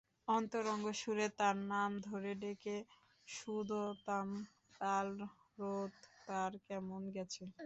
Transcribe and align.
অন্তরঙ্গ 0.27 0.85
সুরে 1.01 1.27
তার 1.39 1.55
নাম 1.71 1.91
ধরে 2.07 2.31
ডেকে 2.41 2.77
শুধোতাম, 3.27 4.27
কাল 4.81 5.07
রােত 5.59 5.95
তার 6.27 6.51
কেমন 6.67 7.01
গেছে। 7.15 7.43